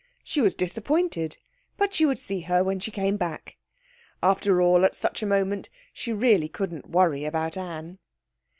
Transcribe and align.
She 0.23 0.41
was 0.41 0.55
disappointed, 0.55 1.37
but 1.77 1.93
she 1.93 2.07
would 2.07 2.17
see 2.17 2.39
her 2.41 2.63
when 2.63 2.79
she 2.79 2.89
came 2.89 3.17
back. 3.17 3.57
After 4.23 4.59
all, 4.59 4.83
at 4.83 4.95
such 4.95 5.21
a 5.21 5.27
moment, 5.27 5.69
she 5.93 6.11
really 6.11 6.49
couldn't 6.49 6.89
worry 6.89 7.23
about 7.23 7.55
Anne. 7.55 7.99